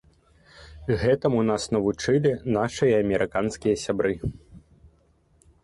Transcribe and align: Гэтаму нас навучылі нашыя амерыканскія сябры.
Гэтаму 1.01 1.43
нас 1.49 1.67
навучылі 1.75 2.31
нашыя 2.57 2.93
амерыканскія 3.03 3.75
сябры. 3.85 4.15